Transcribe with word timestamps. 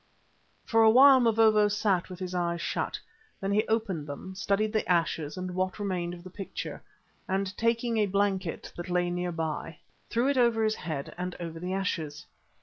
For 0.65 0.81
a 0.81 0.89
while 0.89 1.19
Mavovo 1.19 1.67
sat 1.67 2.09
with 2.09 2.17
his 2.17 2.33
eyes 2.33 2.59
shut. 2.59 2.99
Then 3.39 3.51
he 3.51 3.67
opened 3.67 4.07
them, 4.07 4.33
studied 4.33 4.73
the 4.73 4.91
ashes 4.91 5.37
and 5.37 5.53
what 5.53 5.77
remained 5.77 6.15
of 6.15 6.23
the 6.23 6.31
picture, 6.31 6.81
and 7.29 7.55
taking 7.55 7.97
a 7.99 8.07
blanket 8.07 8.73
that 8.77 8.89
lay 8.89 9.11
near 9.11 9.31
by, 9.31 9.77
threw 10.09 10.27
it 10.27 10.39
over 10.39 10.63
his 10.63 10.77
own 10.77 10.81
head 10.81 11.13
and 11.19 11.35
over 11.39 11.59
the 11.59 11.73
ashes. 11.73 12.25